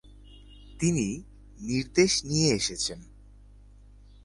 তিনি 0.79 1.07
নির্দেশ 1.59 2.11
নিয়ে 2.25 2.49
এসেছেন। 2.55 2.99